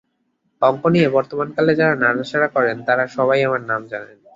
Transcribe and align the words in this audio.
অঙ্ক 0.61 0.83
নিয়ে 0.93 1.07
বর্তমানকালে 1.09 1.71
যাঁরা 1.75 1.95
নাড়াচাড়া 2.03 2.47
করেন, 2.55 2.77
তাঁরা 2.87 3.03
সবাই 3.15 3.39
আমার 3.47 3.61
নাম 3.63 3.81
জানেন! 3.91 4.17